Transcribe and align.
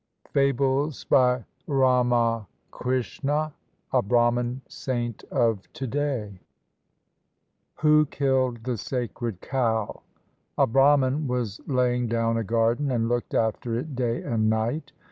FABLES 0.33 1.03
BY 1.03 1.45
RAMAKRISHNA, 1.67 3.53
A 3.93 4.01
BRAHMAN 4.01 4.61
SAINT 4.67 5.23
OF 5.25 5.71
TO 5.73 5.85
DAY 5.85 6.39
WHO 7.81 8.07
KILLED 8.07 8.63
THE 8.63 8.77
SACRED 8.79 9.41
COW? 9.41 10.01
A 10.57 10.65
Brahman 10.65 11.27
was 11.27 11.61
laying 11.67 12.07
down 12.07 12.35
a 12.37 12.43
garden 12.43 12.89
and 12.89 13.07
looked 13.07 13.35
after 13.35 13.77
it 13.77 13.95
day 13.95 14.23
and 14.23 14.49
night. 14.49 14.91